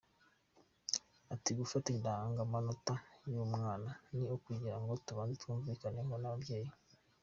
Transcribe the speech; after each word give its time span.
Ati 1.33 1.49
“Gufata 1.59 1.87
indangamanota 1.95 2.93
y’umwana 3.31 3.89
ni 4.15 4.25
ukugira 4.35 4.77
ngo 4.81 4.91
tubanze 5.05 5.33
tubyumvikaneho 5.39 6.13
n’ababyeyi. 6.19 6.71